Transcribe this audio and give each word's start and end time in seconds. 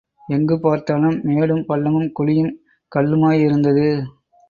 எங்கு 0.27 0.55
பார்த்தாலும் 0.59 1.17
மேடும், 1.23 1.63
பள்ளமும் 1.69 2.09
குழியும், 2.19 2.51
கல்லுமாயிருந்தது. 2.91 3.87